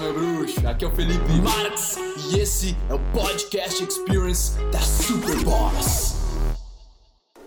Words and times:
meu 0.00 0.14
bruxo. 0.14 0.66
Aqui 0.66 0.84
é 0.84 0.88
o 0.88 0.90
Felipe 0.90 1.32
Marx 1.42 1.96
e 2.30 2.38
esse 2.38 2.76
é 2.88 2.94
o 2.94 2.98
Podcast 3.12 3.84
Experience 3.84 4.58
da 4.70 4.78
Superboss. 4.78 6.16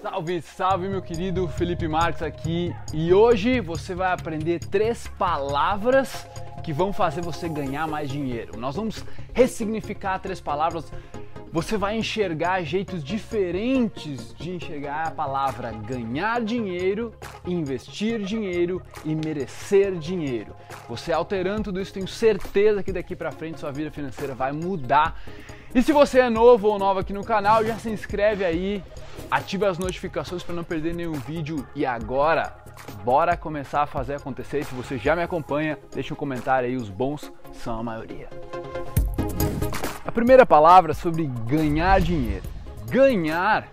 Salve, 0.01 0.41
salve 0.41 0.87
meu 0.87 1.01
querido 1.01 1.47
Felipe 1.47 1.87
Marques 1.87 2.21
aqui 2.21 2.75
e 2.93 3.13
hoje 3.13 3.59
você 3.59 3.95
vai 3.95 4.11
aprender 4.11 4.59
três 4.59 5.07
palavras 5.17 6.27
que 6.63 6.71
vão 6.71 6.93
fazer 6.93 7.21
você 7.21 7.49
ganhar 7.49 7.87
mais 7.87 8.09
dinheiro. 8.09 8.57
Nós 8.57 8.75
vamos 8.75 9.03
ressignificar 9.33 10.19
três 10.19 10.39
palavras 10.39 10.91
você 11.53 11.77
vai 11.77 11.95
enxergar 11.95 12.63
jeitos 12.63 13.03
diferentes 13.03 14.33
de 14.33 14.49
enxergar 14.49 15.09
a 15.09 15.11
palavra 15.11 15.71
ganhar 15.71 16.41
dinheiro, 16.41 17.13
investir 17.45 18.23
dinheiro 18.23 18.81
e 19.05 19.13
merecer 19.13 19.93
dinheiro. 19.93 20.55
Você 20.89 21.13
alterando 21.13 21.65
tudo 21.65 21.79
isso, 21.79 21.93
tenho 21.93 22.07
certeza 22.07 22.81
que 22.81 22.91
daqui 22.91 23.15
para 23.15 23.31
frente 23.31 23.59
sua 23.59 23.71
vida 23.71 23.91
financeira 23.91 24.33
vai 24.33 24.51
mudar. 24.51 25.21
E 25.75 25.83
se 25.83 25.93
você 25.93 26.21
é 26.21 26.29
novo 26.29 26.69
ou 26.69 26.79
nova 26.79 27.01
aqui 27.01 27.13
no 27.13 27.23
canal, 27.23 27.63
já 27.63 27.77
se 27.77 27.91
inscreve 27.91 28.43
aí, 28.43 28.83
ative 29.29 29.67
as 29.67 29.77
notificações 29.77 30.41
para 30.41 30.55
não 30.55 30.63
perder 30.63 30.95
nenhum 30.95 31.13
vídeo. 31.13 31.67
E 31.75 31.85
agora, 31.85 32.55
bora 33.03 33.37
começar 33.37 33.83
a 33.83 33.87
fazer 33.87 34.15
acontecer. 34.15 34.65
Se 34.65 34.73
você 34.73 34.97
já 34.97 35.15
me 35.15 35.21
acompanha, 35.21 35.77
deixa 35.93 36.15
um 36.15 36.17
comentário 36.17 36.67
aí, 36.67 36.75
os 36.75 36.89
bons 36.89 37.31
são 37.53 37.79
a 37.79 37.83
maioria 37.83 38.27
primeira 40.11 40.45
palavra 40.45 40.91
é 40.91 40.95
sobre 40.95 41.25
ganhar 41.47 42.01
dinheiro. 42.01 42.43
Ganhar 42.89 43.67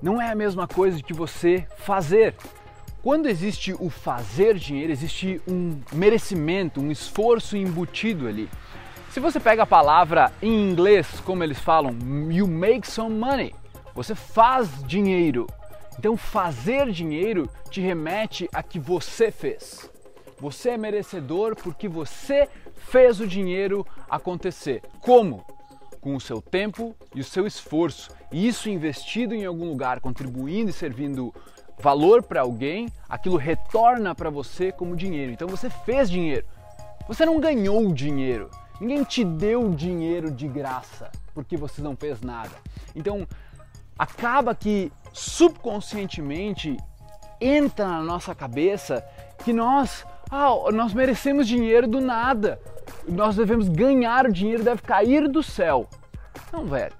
não 0.00 0.20
é 0.20 0.30
a 0.30 0.34
mesma 0.34 0.66
coisa 0.66 1.02
que 1.02 1.12
você 1.12 1.66
fazer. 1.78 2.34
Quando 3.02 3.26
existe 3.26 3.74
o 3.78 3.90
fazer 3.90 4.56
dinheiro, 4.56 4.92
existe 4.92 5.40
um 5.46 5.80
merecimento, 5.92 6.80
um 6.80 6.90
esforço 6.90 7.56
embutido 7.56 8.26
ali. 8.26 8.48
Se 9.10 9.20
você 9.20 9.40
pega 9.40 9.62
a 9.62 9.66
palavra 9.66 10.32
em 10.42 10.70
inglês, 10.70 11.20
como 11.20 11.42
eles 11.42 11.58
falam, 11.58 11.96
you 12.30 12.46
make 12.46 12.86
some 12.86 13.14
money, 13.14 13.54
você 13.94 14.14
faz 14.14 14.82
dinheiro. 14.84 15.46
Então, 15.98 16.16
fazer 16.16 16.90
dinheiro 16.90 17.48
te 17.70 17.80
remete 17.80 18.48
a 18.52 18.62
que 18.62 18.78
você 18.78 19.30
fez. 19.30 19.90
Você 20.40 20.70
é 20.70 20.78
merecedor 20.78 21.56
porque 21.56 21.88
você 21.88 22.48
fez 22.74 23.20
o 23.20 23.26
dinheiro 23.26 23.84
acontecer. 24.08 24.82
Como? 25.00 25.44
Com 25.98 26.14
o 26.16 26.20
seu 26.20 26.40
tempo 26.40 26.94
e 27.14 27.20
o 27.20 27.24
seu 27.24 27.46
esforço, 27.46 28.10
e 28.32 28.46
isso 28.46 28.68
investido 28.68 29.34
em 29.34 29.44
algum 29.44 29.68
lugar, 29.68 30.00
contribuindo 30.00 30.70
e 30.70 30.72
servindo 30.72 31.34
valor 31.78 32.22
para 32.22 32.40
alguém, 32.40 32.88
aquilo 33.08 33.36
retorna 33.36 34.14
para 34.14 34.30
você 34.30 34.72
como 34.72 34.96
dinheiro. 34.96 35.32
Então 35.32 35.48
você 35.48 35.68
fez 35.70 36.10
dinheiro. 36.10 36.46
Você 37.06 37.24
não 37.24 37.40
ganhou 37.40 37.92
dinheiro. 37.92 38.50
Ninguém 38.80 39.02
te 39.04 39.24
deu 39.24 39.70
dinheiro 39.70 40.30
de 40.30 40.46
graça 40.46 41.10
porque 41.34 41.56
você 41.56 41.80
não 41.80 41.96
fez 41.96 42.20
nada. 42.20 42.50
Então 42.96 43.26
acaba 43.96 44.54
que 44.54 44.92
subconscientemente 45.12 46.76
entra 47.40 47.86
na 47.86 48.02
nossa 48.02 48.34
cabeça 48.34 49.04
que 49.44 49.52
nós, 49.52 50.04
ah, 50.30 50.70
nós 50.72 50.92
merecemos 50.92 51.46
dinheiro 51.46 51.86
do 51.86 52.00
nada 52.00 52.60
nós 53.08 53.36
devemos 53.36 53.68
ganhar 53.68 54.26
o 54.26 54.32
dinheiro, 54.32 54.62
deve 54.62 54.82
cair 54.82 55.28
do 55.28 55.42
céu. 55.42 55.88
Não, 56.52 56.64
velho. 56.66 56.92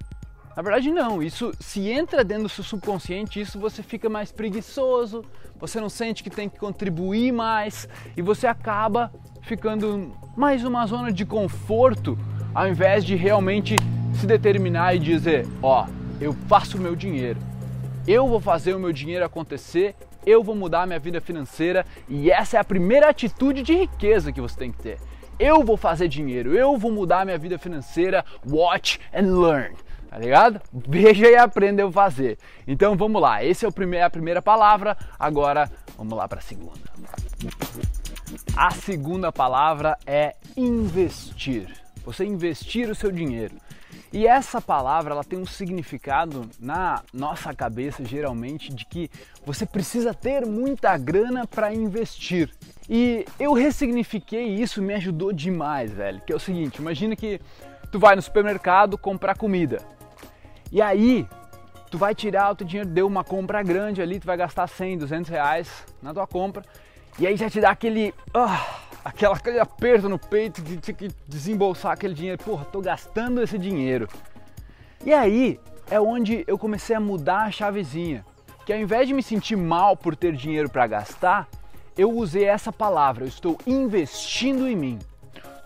Na 0.57 0.62
verdade, 0.62 0.91
não. 0.91 1.23
Isso 1.23 1.53
se 1.61 1.89
entra 1.89 2.25
dentro 2.25 2.45
do 2.45 2.49
seu 2.49 2.65
subconsciente, 2.65 3.41
isso 3.41 3.59
você 3.59 3.83
fica 3.83 4.09
mais 4.09 4.33
preguiçoso, 4.33 5.25
você 5.56 5.81
não 5.81 5.89
sente 5.89 6.23
que 6.23 6.31
tem 6.31 6.49
que 6.49 6.59
contribuir 6.59 7.33
mais 7.33 7.89
e 8.17 8.23
você 8.23 8.47
acaba 8.47 9.12
ficando 9.43 10.12
mais 10.37 10.65
uma 10.65 10.84
zona 10.87 11.12
de 11.12 11.25
conforto 11.25 12.19
ao 12.55 12.69
invés 12.69 13.05
de 13.05 13.15
realmente 13.15 13.77
se 14.15 14.27
determinar 14.27 14.95
e 14.95 14.99
dizer: 14.99 15.47
Ó, 15.62 15.84
oh, 15.84 15.93
eu 16.21 16.33
faço 16.49 16.77
o 16.77 16.81
meu 16.81 16.97
dinheiro, 16.97 17.39
eu 18.06 18.27
vou 18.27 18.41
fazer 18.41 18.75
o 18.75 18.81
meu 18.81 18.93
dinheiro 18.93 19.25
acontecer, 19.25 19.95
eu 20.27 20.43
vou 20.43 20.55
mudar 20.55 20.87
minha 20.87 20.99
vida 20.99 21.21
financeira 21.21 21.84
e 22.09 22.31
essa 22.31 22.56
é 22.56 22.61
a 22.61 22.65
primeira 22.65 23.09
atitude 23.09 23.62
de 23.62 23.75
riqueza 23.75 24.33
que 24.33 24.41
você 24.41 24.56
tem 24.59 24.73
que 24.73 24.79
ter 24.79 24.99
eu 25.39 25.62
vou 25.62 25.77
fazer 25.77 26.09
dinheiro, 26.09 26.55
eu 26.55 26.77
vou 26.77 26.91
mudar 26.91 27.25
minha 27.25 27.39
vida 27.39 27.59
financeira, 27.59 28.25
watch 28.49 28.99
and 29.15 29.41
learn. 29.41 29.77
Tá 30.11 30.19
ligado? 30.19 30.61
Veja 30.73 31.28
e 31.28 31.37
aprenda 31.37 31.87
a 31.87 31.93
fazer. 31.93 32.39
Então 32.67 32.97
vamos 32.97 33.21
lá, 33.21 33.45
esse 33.45 33.65
é 33.65 33.71
primeiro, 33.71 34.07
a 34.07 34.11
primeira 34.11 34.43
palavra, 34.43 34.97
agora 35.19 35.71
vamos 35.97 36.17
lá 36.17 36.27
para 36.27 36.39
a 36.39 36.43
segunda. 36.43 36.81
A 38.57 38.71
segunda 38.71 39.31
palavra 39.31 39.97
é 40.07 40.34
investir. 40.57 41.69
Você 42.05 42.25
investir 42.25 42.89
o 42.91 42.95
seu 42.95 43.12
dinheiro. 43.12 43.55
E 44.13 44.27
essa 44.27 44.61
palavra 44.61 45.13
ela 45.13 45.25
tem 45.25 45.39
um 45.39 45.45
significado 45.45 46.49
na 46.59 47.03
nossa 47.13 47.53
cabeça 47.55 48.05
geralmente 48.05 48.73
de 48.73 48.87
que 48.87 49.11
você 49.45 49.67
precisa 49.67 50.15
ter 50.15 50.47
muita 50.47 50.97
grana 50.97 51.47
para 51.47 51.75
investir. 51.75 52.51
E 52.89 53.27
eu 53.39 53.53
ressignifiquei 53.53 54.47
isso, 54.47 54.81
me 54.81 54.95
ajudou 54.95 55.31
demais, 55.33 55.93
velho. 55.93 56.23
Que 56.27 56.33
é 56.33 56.37
o 56.37 56.41
seguinte, 56.41 56.77
imagina 56.77 57.15
que 57.15 57.39
tu 57.93 57.99
vai 57.99 58.17
no 58.17 58.23
supermercado 58.23 58.97
comprar 58.97 59.37
comida. 59.37 59.83
E 60.73 60.81
aí, 60.81 61.27
tu 61.91 61.99
vai 61.99 62.15
tirar 62.15 62.51
o 62.51 62.57
teu 62.57 62.67
dinheiro, 62.67 62.89
deu 62.89 63.07
uma 63.07 63.25
compra 63.25 63.63
grande 63.63 64.01
ali, 64.01 64.19
tu 64.19 64.27
vai 64.27 64.37
gastar 64.39 64.67
100, 64.67 64.99
200 64.99 65.31
reais 65.31 65.85
na 66.01 66.15
tua 66.15 66.27
compra. 66.27 66.63
E 67.19 67.27
aí 67.27 67.37
já 67.37 67.51
te 67.51 67.61
dá 67.61 67.71
aquele, 67.71 68.15
uh, 68.35 68.88
aquela, 69.04 69.36
aquele 69.36 69.59
aperto 69.59 70.09
no 70.09 70.19
peito 70.19 70.62
de 70.62 70.76
ter 70.78 70.92
que 70.92 71.09
desembolsar 71.26 71.92
aquele 71.92 72.14
dinheiro. 72.14 72.42
Porra, 72.42 72.64
tô 72.64 72.81
gastando 72.81 73.42
esse 73.42 73.59
dinheiro. 73.59 74.09
E 75.04 75.12
aí 75.12 75.60
é 75.91 76.00
onde 76.00 76.44
eu 76.47 76.59
comecei 76.59 76.94
a 76.94 77.00
mudar 77.00 77.44
a 77.44 77.50
chavezinha. 77.50 78.25
Que 78.66 78.72
ao 78.72 78.78
invés 78.78 79.09
de 79.09 79.14
me 79.14 79.22
sentir 79.22 79.56
mal 79.56 79.97
por 79.97 80.14
ter 80.14 80.34
dinheiro 80.34 80.69
para 80.69 80.86
gastar, 80.86 81.48
eu 81.97 82.10
usei 82.10 82.44
essa 82.44 82.70
palavra, 82.70 83.25
eu 83.25 83.28
estou 83.28 83.59
investindo 83.66 84.69
em 84.69 84.76
mim. 84.76 84.98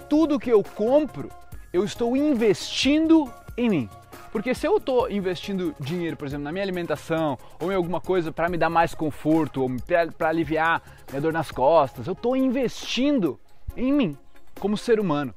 Tudo 0.08 0.38
que 0.38 0.50
eu 0.50 0.62
compro, 0.62 1.28
eu 1.72 1.84
estou 1.84 2.16
investindo 2.16 3.30
em 3.56 3.68
mim. 3.68 3.88
Porque 4.32 4.54
se 4.54 4.66
eu 4.66 4.78
estou 4.78 5.10
investindo 5.10 5.74
dinheiro, 5.78 6.16
por 6.16 6.26
exemplo, 6.26 6.44
na 6.44 6.50
minha 6.50 6.64
alimentação 6.64 7.36
ou 7.60 7.70
em 7.70 7.74
alguma 7.74 8.00
coisa 8.00 8.32
para 8.32 8.48
me 8.48 8.56
dar 8.56 8.70
mais 8.70 8.94
conforto 8.94 9.60
ou 9.60 9.70
para 10.16 10.30
aliviar 10.30 10.82
minha 11.10 11.20
dor 11.20 11.34
nas 11.34 11.50
costas, 11.50 12.06
eu 12.06 12.14
estou 12.14 12.34
investindo 12.34 13.38
em 13.76 13.92
mim 13.92 14.16
como 14.58 14.74
ser 14.74 14.98
humano. 14.98 15.34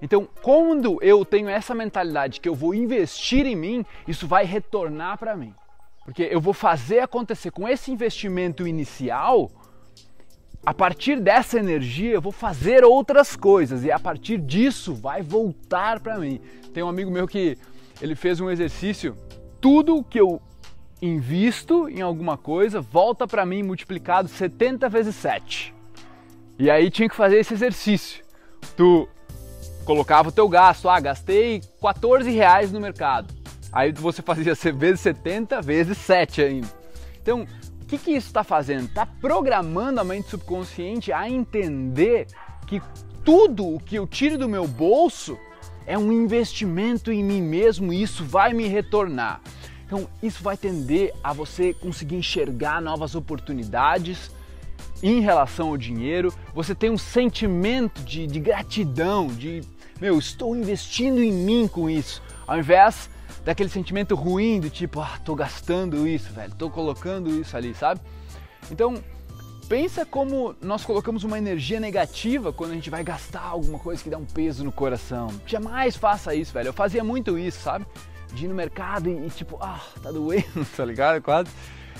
Então, 0.00 0.28
quando 0.40 1.02
eu 1.02 1.24
tenho 1.24 1.48
essa 1.48 1.74
mentalidade 1.74 2.40
que 2.40 2.48
eu 2.48 2.54
vou 2.54 2.72
investir 2.72 3.44
em 3.44 3.56
mim, 3.56 3.84
isso 4.06 4.28
vai 4.28 4.44
retornar 4.44 5.18
para 5.18 5.36
mim. 5.36 5.52
Porque 6.04 6.22
eu 6.22 6.40
vou 6.40 6.54
fazer 6.54 7.00
acontecer 7.00 7.50
com 7.50 7.68
esse 7.68 7.90
investimento 7.90 8.68
inicial, 8.68 9.50
a 10.64 10.72
partir 10.72 11.18
dessa 11.18 11.58
energia 11.58 12.12
eu 12.12 12.20
vou 12.20 12.30
fazer 12.30 12.84
outras 12.84 13.34
coisas 13.34 13.84
e 13.84 13.90
a 13.90 13.98
partir 13.98 14.38
disso 14.38 14.94
vai 14.94 15.22
voltar 15.22 15.98
para 15.98 16.18
mim. 16.18 16.40
Tem 16.72 16.84
um 16.84 16.88
amigo 16.88 17.10
meu 17.10 17.26
que 17.26 17.58
ele 18.00 18.14
fez 18.14 18.40
um 18.40 18.50
exercício, 18.50 19.16
tudo 19.60 20.04
que 20.04 20.20
eu 20.20 20.40
invisto 21.00 21.88
em 21.88 22.00
alguma 22.00 22.36
coisa 22.36 22.80
volta 22.80 23.26
para 23.26 23.46
mim 23.46 23.62
multiplicado 23.62 24.28
70 24.28 24.88
vezes 24.88 25.14
7. 25.16 25.74
E 26.58 26.70
aí 26.70 26.90
tinha 26.90 27.08
que 27.08 27.14
fazer 27.14 27.38
esse 27.38 27.54
exercício. 27.54 28.24
Tu 28.76 29.08
colocava 29.84 30.28
o 30.28 30.32
teu 30.32 30.48
gasto, 30.48 30.88
ah, 30.88 30.98
gastei 30.98 31.62
14 31.80 32.30
reais 32.30 32.72
no 32.72 32.80
mercado. 32.80 33.32
Aí 33.72 33.92
você 33.92 34.22
fazia 34.22 34.54
vezes 34.74 35.00
70 35.00 35.60
vezes 35.62 35.98
7 35.98 36.42
ainda. 36.42 36.68
Então, 37.22 37.46
o 37.80 37.84
que, 37.86 37.98
que 37.98 38.10
isso 38.10 38.26
está 38.26 38.42
fazendo? 38.42 38.86
Está 38.86 39.06
programando 39.06 40.00
a 40.00 40.04
mente 40.04 40.30
subconsciente 40.30 41.12
a 41.12 41.28
entender 41.28 42.26
que 42.66 42.82
tudo 43.24 43.74
o 43.74 43.78
que 43.78 43.96
eu 43.96 44.06
tiro 44.06 44.36
do 44.36 44.48
meu 44.48 44.66
bolso 44.66 45.38
é 45.88 45.96
um 45.96 46.12
investimento 46.12 47.10
em 47.10 47.24
mim 47.24 47.40
mesmo 47.40 47.92
e 47.94 48.02
isso 48.02 48.22
vai 48.22 48.52
me 48.52 48.68
retornar. 48.68 49.40
Então, 49.86 50.06
isso 50.22 50.42
vai 50.42 50.54
tender 50.54 51.14
a 51.24 51.32
você 51.32 51.72
conseguir 51.72 52.16
enxergar 52.16 52.82
novas 52.82 53.14
oportunidades 53.14 54.30
em 55.02 55.20
relação 55.20 55.68
ao 55.68 55.78
dinheiro. 55.78 56.30
Você 56.54 56.74
tem 56.74 56.90
um 56.90 56.98
sentimento 56.98 58.02
de, 58.02 58.26
de 58.26 58.38
gratidão, 58.38 59.28
de 59.28 59.62
meu, 59.98 60.18
estou 60.18 60.54
investindo 60.54 61.22
em 61.22 61.32
mim 61.32 61.66
com 61.66 61.88
isso, 61.88 62.22
ao 62.46 62.58
invés 62.58 63.08
daquele 63.42 63.70
sentimento 63.70 64.14
ruim 64.14 64.60
do 64.60 64.68
tipo, 64.68 65.00
ah, 65.00 65.18
tô 65.24 65.34
gastando 65.34 66.06
isso, 66.06 66.30
velho, 66.34 66.54
tô 66.54 66.68
colocando 66.68 67.30
isso 67.30 67.56
ali, 67.56 67.74
sabe? 67.74 67.98
Então, 68.70 69.02
Pensa 69.68 70.06
como 70.06 70.56
nós 70.62 70.82
colocamos 70.82 71.24
uma 71.24 71.36
energia 71.36 71.78
negativa 71.78 72.50
quando 72.50 72.70
a 72.70 72.74
gente 72.74 72.88
vai 72.88 73.04
gastar 73.04 73.42
alguma 73.42 73.78
coisa 73.78 74.02
que 74.02 74.08
dá 74.08 74.16
um 74.16 74.24
peso 74.24 74.64
no 74.64 74.72
coração. 74.72 75.28
Jamais 75.46 75.94
faça 75.94 76.34
isso, 76.34 76.54
velho. 76.54 76.68
Eu 76.68 76.72
fazia 76.72 77.04
muito 77.04 77.38
isso, 77.38 77.60
sabe? 77.60 77.84
De 78.32 78.46
ir 78.46 78.48
no 78.48 78.54
mercado 78.54 79.10
e, 79.10 79.26
e 79.26 79.28
tipo, 79.28 79.58
ah, 79.60 79.78
tá 80.02 80.10
doendo, 80.10 80.64
tá 80.74 80.84
ligado? 80.86 81.20
Quase. 81.20 81.50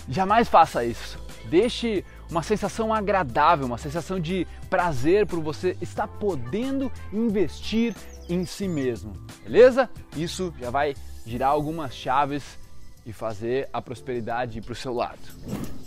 Jamais 0.09 0.49
faça 0.49 0.82
isso. 0.82 1.19
Deixe 1.44 2.03
uma 2.31 2.43
sensação 2.43 2.93
agradável, 2.93 3.67
uma 3.67 3.76
sensação 3.76 4.19
de 4.19 4.47
prazer 4.70 5.26
por 5.26 5.41
você 5.41 5.76
estar 5.82 6.09
podendo 6.09 6.91
investir 7.12 7.94
em 8.31 8.47
si 8.47 8.67
mesmo, 8.67 9.12
beleza? 9.43 9.91
Isso 10.17 10.55
já 10.59 10.70
vai 10.70 10.94
girar 11.26 11.50
algumas 11.50 11.94
chaves 11.94 12.59
e 13.08 13.12
fazer 13.12 13.70
a 13.72 13.81
prosperidade 13.81 14.58
ir 14.58 14.62
para 14.62 14.72
o 14.72 14.76
seu 14.76 14.93
lado. 14.93 15.19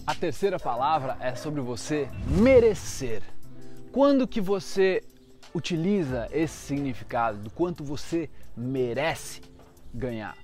A 0.08 0.16
terceira 0.16 0.60
palavra 0.60 1.16
é 1.20 1.36
sobre 1.36 1.62
você 1.62 2.10
merecer. 2.26 3.22
Quando 3.92 4.28
que 4.28 4.42
você 4.42 5.04
utiliza 5.54 6.28
esse 6.32 6.56
significado 6.56 7.38
do 7.38 7.52
quanto 7.52 7.84
você 7.84 8.28
merece 8.58 9.42
ganhar? 9.94 10.36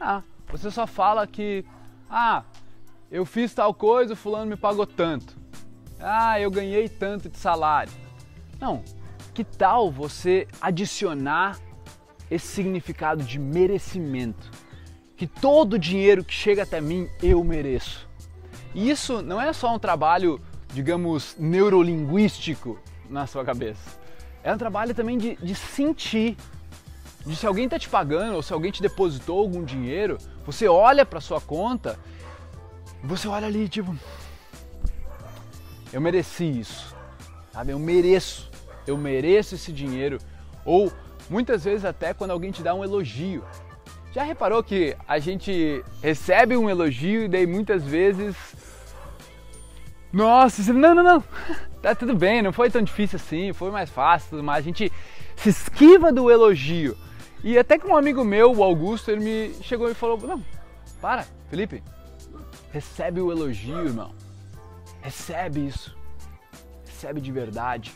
Ah, 0.00 0.22
você 0.50 0.70
só 0.70 0.86
fala 0.86 1.26
que 1.26 1.66
ah, 2.08 2.44
eu 3.10 3.26
fiz 3.26 3.52
tal 3.52 3.74
coisa, 3.74 4.14
o 4.14 4.16
fulano 4.16 4.46
me 4.46 4.56
pagou 4.56 4.86
tanto. 4.86 5.36
Ah, 6.00 6.40
eu 6.40 6.50
ganhei 6.50 6.88
tanto 6.88 7.28
de 7.28 7.36
salário. 7.36 7.92
Não, 8.58 8.82
que 9.34 9.44
tal 9.44 9.92
você 9.92 10.48
adicionar 10.62 11.58
esse 12.30 12.46
significado 12.46 13.22
de 13.22 13.38
merecimento? 13.38 14.50
Que 15.22 15.28
todo 15.28 15.74
o 15.74 15.78
dinheiro 15.78 16.24
que 16.24 16.34
chega 16.34 16.64
até 16.64 16.80
mim 16.80 17.08
eu 17.22 17.44
mereço. 17.44 18.08
E 18.74 18.90
isso 18.90 19.22
não 19.22 19.40
é 19.40 19.52
só 19.52 19.72
um 19.72 19.78
trabalho, 19.78 20.40
digamos, 20.74 21.36
neurolinguístico 21.38 22.76
na 23.08 23.24
sua 23.24 23.44
cabeça. 23.44 24.00
É 24.42 24.52
um 24.52 24.58
trabalho 24.58 24.92
também 24.96 25.16
de, 25.16 25.36
de 25.36 25.54
sentir. 25.54 26.36
De 27.24 27.36
se 27.36 27.46
alguém 27.46 27.66
está 27.66 27.78
te 27.78 27.88
pagando 27.88 28.34
ou 28.34 28.42
se 28.42 28.52
alguém 28.52 28.72
te 28.72 28.82
depositou 28.82 29.38
algum 29.38 29.62
dinheiro, 29.62 30.18
você 30.44 30.66
olha 30.66 31.06
para 31.06 31.20
sua 31.20 31.40
conta, 31.40 31.96
você 33.04 33.28
olha 33.28 33.46
ali 33.46 33.68
tipo, 33.68 33.96
eu 35.92 36.00
mereci 36.00 36.58
isso, 36.58 36.96
sabe? 37.52 37.70
Eu 37.70 37.78
mereço 37.78 38.50
eu 38.88 38.96
mereço 38.98 39.54
esse 39.54 39.70
dinheiro. 39.72 40.18
Ou 40.64 40.92
muitas 41.30 41.62
vezes 41.62 41.84
até 41.84 42.12
quando 42.12 42.32
alguém 42.32 42.50
te 42.50 42.60
dá 42.60 42.74
um 42.74 42.82
elogio. 42.82 43.44
Já 44.12 44.22
reparou 44.24 44.62
que 44.62 44.94
a 45.08 45.18
gente 45.18 45.82
recebe 46.02 46.56
um 46.56 46.68
elogio 46.68 47.24
e 47.24 47.28
daí 47.28 47.46
muitas 47.46 47.82
vezes. 47.82 48.36
Nossa, 50.12 50.70
não, 50.74 50.94
não, 50.94 51.02
não, 51.02 51.24
tá 51.80 51.94
tudo 51.94 52.14
bem, 52.14 52.42
não 52.42 52.52
foi 52.52 52.70
tão 52.70 52.82
difícil 52.82 53.16
assim, 53.16 53.54
foi 53.54 53.70
mais 53.70 53.88
fácil 53.88 54.30
tudo 54.30 54.44
mais. 54.44 54.58
A 54.58 54.68
gente 54.68 54.92
se 55.36 55.48
esquiva 55.48 56.12
do 56.12 56.30
elogio. 56.30 56.96
E 57.42 57.58
até 57.58 57.78
que 57.78 57.86
um 57.86 57.96
amigo 57.96 58.22
meu, 58.22 58.54
o 58.54 58.62
Augusto, 58.62 59.10
ele 59.10 59.24
me 59.24 59.54
chegou 59.62 59.90
e 59.90 59.94
falou: 59.94 60.18
Não, 60.18 60.44
para, 61.00 61.24
Felipe, 61.48 61.82
recebe 62.70 63.20
o 63.20 63.32
elogio, 63.32 63.86
irmão. 63.86 64.14
Recebe 65.00 65.66
isso. 65.66 65.96
Recebe 66.86 67.20
de 67.20 67.32
verdade. 67.32 67.92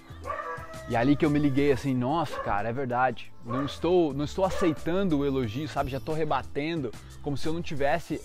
E 0.88 0.94
ali 0.94 1.16
que 1.16 1.26
eu 1.26 1.30
me 1.30 1.38
liguei 1.38 1.72
assim, 1.72 1.94
nossa, 1.94 2.38
cara, 2.40 2.68
é 2.68 2.72
verdade. 2.72 3.32
Não 3.44 3.64
estou, 3.64 4.14
não 4.14 4.24
estou 4.24 4.44
aceitando 4.44 5.18
o 5.18 5.24
elogio, 5.24 5.68
sabe? 5.68 5.90
Já 5.90 5.98
estou 5.98 6.14
rebatendo, 6.14 6.92
como 7.22 7.36
se 7.36 7.46
eu 7.46 7.52
não 7.52 7.60
tivesse, 7.60 8.20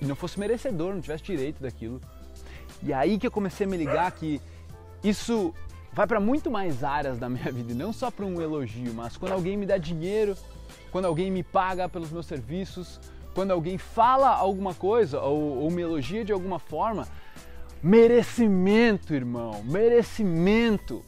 não 0.00 0.14
fosse 0.14 0.38
merecedor, 0.38 0.92
não 0.92 1.00
tivesse 1.00 1.24
direito 1.24 1.62
daquilo. 1.62 2.00
E 2.82 2.92
aí 2.92 3.18
que 3.18 3.26
eu 3.26 3.30
comecei 3.30 3.66
a 3.66 3.68
me 3.68 3.76
ligar 3.76 4.10
que 4.12 4.40
isso 5.02 5.54
vai 5.92 6.06
para 6.06 6.20
muito 6.20 6.50
mais 6.50 6.84
áreas 6.84 7.18
da 7.18 7.28
minha 7.28 7.50
vida, 7.52 7.74
não 7.74 7.92
só 7.92 8.10
para 8.10 8.26
um 8.26 8.40
elogio, 8.40 8.92
mas 8.92 9.16
quando 9.16 9.32
alguém 9.32 9.56
me 9.56 9.64
dá 9.64 9.78
dinheiro, 9.78 10.36
quando 10.90 11.06
alguém 11.06 11.30
me 11.30 11.42
paga 11.42 11.88
pelos 11.88 12.10
meus 12.10 12.26
serviços, 12.26 13.00
quando 13.34 13.52
alguém 13.52 13.78
fala 13.78 14.28
alguma 14.28 14.74
coisa 14.74 15.20
ou, 15.20 15.62
ou 15.62 15.70
me 15.70 15.80
elogia 15.80 16.24
de 16.24 16.32
alguma 16.32 16.58
forma, 16.58 17.08
merecimento, 17.82 19.14
irmão, 19.14 19.62
merecimento. 19.64 21.02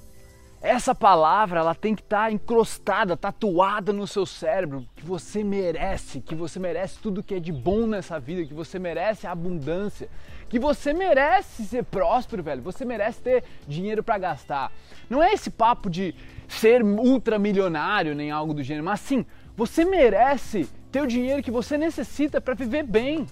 Essa 0.65 0.95
palavra 0.95 1.61
ela 1.61 1.75
tem 1.75 1.95
que 1.95 2.01
estar 2.01 2.25
tá 2.25 2.33
encrostada, 2.33 3.19
tatuada 3.19 3.93
no 3.93 4.07
seu 4.07 4.25
cérebro, 4.25 4.89
que 4.97 5.05
você 5.05 5.45
merece, 5.45 6.23
que 6.23 6.35
você 6.35 6.59
merece 6.59 6.99
tudo 7.01 7.23
que 7.23 7.35
é 7.35 7.39
de 7.39 7.53
bom 7.53 7.87
nessa 7.87 8.19
vida, 8.19 8.47
que 8.47 8.55
você 8.55 8.79
merece 8.79 9.27
a 9.27 9.33
abundância, 9.33 10.09
que 10.49 10.59
você 10.59 10.95
merece 10.95 11.67
ser 11.67 11.85
próspero, 11.85 12.43
velho. 12.43 12.63
Você 12.63 12.83
merece 12.83 13.21
ter 13.21 13.45
dinheiro 13.69 14.03
para 14.03 14.17
gastar. 14.17 14.73
Não 15.11 15.23
é 15.23 15.35
esse 15.35 15.51
papo 15.51 15.91
de 15.91 16.15
ser 16.49 16.83
ultramilionário 16.83 18.15
nem 18.15 18.31
algo 18.31 18.55
do 18.55 18.63
gênero, 18.63 18.87
mas 18.87 19.01
sim, 19.01 19.27
você 19.55 19.85
merece 19.85 20.67
ter 20.91 21.03
o 21.03 21.07
dinheiro 21.07 21.43
que 21.43 21.51
você 21.51 21.77
necessita 21.77 22.41
para 22.41 22.55
viver 22.55 22.85
bem 22.85 23.27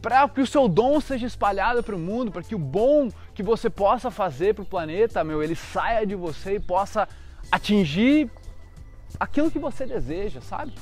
para 0.00 0.28
que 0.28 0.40
o 0.40 0.46
seu 0.46 0.68
dom 0.68 1.00
seja 1.00 1.26
espalhado 1.26 1.82
para 1.82 1.96
o 1.96 1.98
mundo, 1.98 2.30
para 2.30 2.42
que 2.42 2.54
o 2.54 2.58
bom 2.58 3.08
que 3.34 3.42
você 3.42 3.68
possa 3.68 4.10
fazer 4.10 4.54
para 4.54 4.62
o 4.62 4.66
planeta, 4.66 5.24
meu, 5.24 5.42
ele 5.42 5.54
saia 5.54 6.06
de 6.06 6.14
você 6.14 6.56
e 6.56 6.60
possa 6.60 7.08
atingir 7.50 8.30
aquilo 9.18 9.50
que 9.50 9.58
você 9.58 9.86
deseja, 9.86 10.40
sabe? 10.40 10.72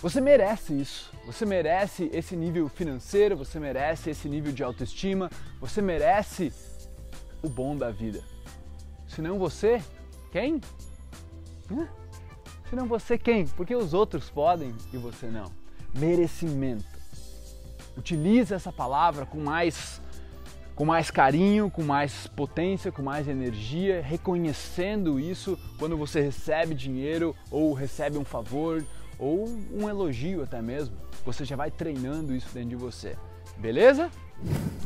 Você 0.00 0.20
merece 0.20 0.80
isso. 0.80 1.12
Você 1.24 1.46
merece 1.46 2.10
esse 2.12 2.34
nível 2.34 2.68
financeiro, 2.68 3.36
você 3.36 3.60
merece 3.60 4.10
esse 4.10 4.28
nível 4.28 4.52
de 4.52 4.64
autoestima, 4.64 5.30
você 5.60 5.80
merece 5.80 6.52
o 7.40 7.48
bom 7.48 7.76
da 7.76 7.90
vida. 7.90 8.20
Se 9.06 9.22
não 9.22 9.38
você, 9.38 9.80
quem? 10.32 10.60
Se 12.68 12.74
não 12.74 12.86
você, 12.86 13.16
quem? 13.16 13.46
Porque 13.46 13.76
os 13.76 13.94
outros 13.94 14.28
podem 14.28 14.74
e 14.92 14.96
você 14.96 15.26
não. 15.26 15.52
Merecimento. 15.94 16.91
Utilize 17.96 18.52
essa 18.52 18.72
palavra 18.72 19.26
com 19.26 19.40
mais 19.40 20.00
com 20.74 20.86
mais 20.86 21.10
carinho, 21.10 21.70
com 21.70 21.82
mais 21.82 22.26
potência, 22.26 22.90
com 22.90 23.02
mais 23.02 23.28
energia, 23.28 24.00
reconhecendo 24.00 25.20
isso 25.20 25.58
quando 25.78 25.96
você 25.98 26.20
recebe 26.20 26.74
dinheiro 26.74 27.36
ou 27.50 27.74
recebe 27.74 28.16
um 28.16 28.24
favor 28.24 28.84
ou 29.18 29.46
um 29.70 29.88
elogio 29.88 30.42
até 30.42 30.62
mesmo. 30.62 30.96
Você 31.24 31.44
já 31.44 31.56
vai 31.56 31.70
treinando 31.70 32.34
isso 32.34 32.48
dentro 32.52 32.70
de 32.70 32.76
você. 32.76 33.16
Beleza? 33.58 34.10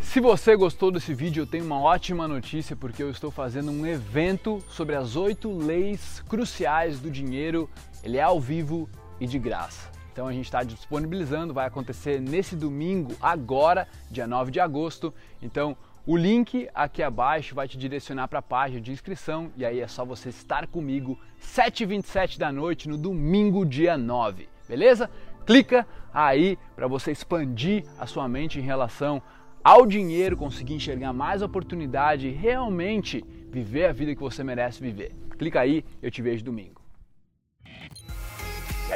Se 0.03 0.21
você 0.21 0.55
gostou 0.57 0.91
desse 0.91 1.15
vídeo, 1.15 1.43
eu 1.43 1.47
tenho 1.47 1.65
uma 1.65 1.81
ótima 1.81 2.29
notícia 2.29 2.77
porque 2.77 3.03
eu 3.03 3.11
estou 3.11 3.31
fazendo 3.31 3.71
um 3.71 3.87
evento 3.87 4.63
sobre 4.69 4.95
as 4.95 5.17
oito 5.17 5.51
leis 5.51 6.23
cruciais 6.29 7.01
do 7.01 7.11
dinheiro. 7.11 7.71
Ele 8.03 8.19
é 8.19 8.23
ao 8.23 8.41
vivo 8.41 8.89
e 9.19 9.27
de 9.27 9.39
graça. 9.39 9.91
Então 10.17 10.27
a 10.27 10.33
gente 10.33 10.47
está 10.47 10.63
disponibilizando, 10.63 11.53
vai 11.53 11.67
acontecer 11.67 12.19
nesse 12.23 12.57
domingo, 12.57 13.15
agora, 13.21 13.87
dia 14.11 14.27
9 14.27 14.51
de 14.51 14.59
agosto. 14.59 15.13
Então 15.43 15.77
o 16.07 16.17
link 16.17 16.67
aqui 16.75 17.03
abaixo 17.03 17.55
vai 17.55 17.69
te 17.69 17.77
direcionar 17.77 18.27
para 18.27 18.39
a 18.39 18.43
página 18.43 18.81
de 18.81 18.91
inscrição 18.91 19.53
e 19.59 19.63
aí 19.63 19.79
é 19.79 19.87
só 19.87 20.07
você 20.07 20.31
estar 20.31 20.69
comigo 20.69 21.19
7h27 21.39 22.39
da 22.39 22.51
noite 22.51 22.89
no 22.89 22.97
domingo, 22.97 23.67
dia 23.67 23.99
9, 23.99 24.49
beleza? 24.67 25.11
Clica 25.45 25.87
aí 26.15 26.59
para 26.75 26.89
você 26.89 27.13
expandir 27.13 27.85
a 27.99 28.07
sua 28.07 28.27
mente 28.27 28.59
em 28.59 28.63
relação 28.63 29.21
ao 29.63 29.85
dinheiro, 29.85 30.35
conseguir 30.35 30.77
enxergar 30.77 31.13
mais 31.13 31.43
oportunidade 31.43 32.29
e 32.29 32.33
realmente 32.33 33.23
viver 33.51 33.85
a 33.85 33.93
vida 33.93 34.15
que 34.15 34.23
você 34.23 34.43
merece 34.43 34.81
viver. 34.81 35.15
Clica 35.37 35.61
aí, 35.61 35.85
eu 36.01 36.11
te 36.11 36.23
vejo 36.23 36.43
domingo. 36.43 36.86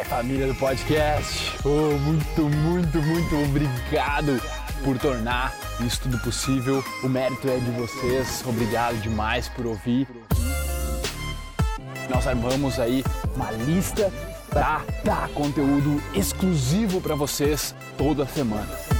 Família 0.04 0.46
do 0.46 0.54
podcast, 0.54 1.52
oh, 1.64 1.96
muito, 1.98 2.42
muito, 2.42 2.98
muito 3.02 3.42
obrigado 3.44 4.40
por 4.84 4.98
tornar 4.98 5.54
isso 5.84 6.02
tudo 6.02 6.18
possível. 6.18 6.84
O 7.02 7.08
mérito 7.08 7.48
é 7.48 7.58
de 7.58 7.70
vocês. 7.72 8.42
Obrigado 8.46 8.96
demais 9.00 9.48
por 9.48 9.66
ouvir. 9.66 10.06
Nós 12.08 12.26
armamos 12.26 12.78
aí 12.78 13.04
uma 13.34 13.50
lista 13.52 14.12
para 14.48 14.82
dar 15.04 15.28
conteúdo 15.30 16.02
exclusivo 16.12 17.00
para 17.00 17.14
vocês 17.14 17.74
toda 17.96 18.26
semana. 18.26 18.99